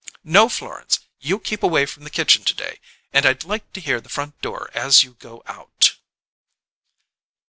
[0.23, 2.79] No, Florence, you keep away from the kitchen to day,
[3.13, 5.95] and I'd like to hear the front door as you go out."